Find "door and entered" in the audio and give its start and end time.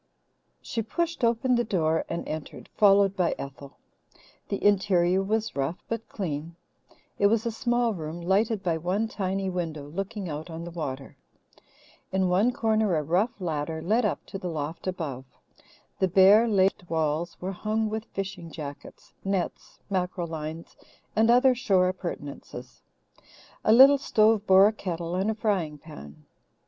1.63-2.69